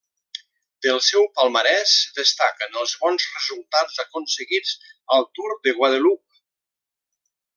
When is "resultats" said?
3.35-4.01